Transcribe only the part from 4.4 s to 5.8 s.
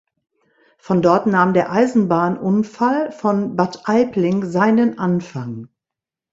seinen Anfang.